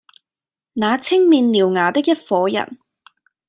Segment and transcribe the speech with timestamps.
[0.73, 2.79] 那青面獠牙的一夥人，